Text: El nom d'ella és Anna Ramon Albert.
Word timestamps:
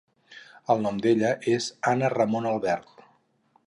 El 0.73 0.81
nom 0.85 0.97
d'ella 1.03 1.35
és 1.53 1.69
Anna 1.95 2.13
Ramon 2.17 2.53
Albert. 2.57 3.09